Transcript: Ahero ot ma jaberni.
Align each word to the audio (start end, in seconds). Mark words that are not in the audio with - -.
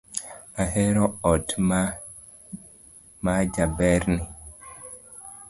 Ahero 0.63 1.03
ot 1.31 1.47
ma 3.23 3.33
jaberni. 3.53 4.19